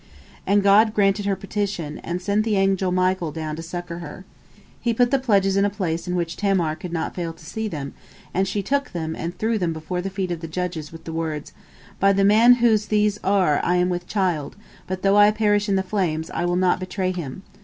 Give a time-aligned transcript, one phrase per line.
[0.47, 4.25] And God granted her petition, and sent the angel Michael down to succor her.
[4.79, 7.67] He put the pledges in a place in which Tamar could not fail to see
[7.67, 7.93] them,
[8.33, 11.13] and she took them, and threw them before the feet of the judges, with the
[11.13, 11.53] words:
[11.99, 14.55] "By the man whose these are am I with child,
[14.87, 17.43] but though I perish in the flames, I will not betray him.